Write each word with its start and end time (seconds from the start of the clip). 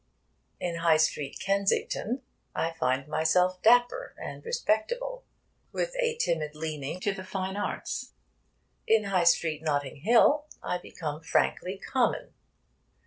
In 0.59 0.77
High 0.77 0.97
Street, 0.97 1.37
Kensington, 1.39 2.23
I 2.55 2.71
find 2.71 3.07
myself 3.07 3.61
dapper 3.61 4.15
and 4.17 4.43
respectable, 4.43 5.25
with 5.71 5.95
a 6.01 6.17
timid 6.17 6.55
leaning 6.55 6.99
to 7.01 7.13
the 7.13 7.23
fine 7.23 7.55
arts. 7.55 8.13
In 8.87 9.03
High 9.03 9.25
Street, 9.25 9.61
Notting 9.61 9.97
Hill, 9.97 10.47
I 10.63 10.79
become 10.79 11.21
frankly 11.21 11.77
common. 11.77 12.33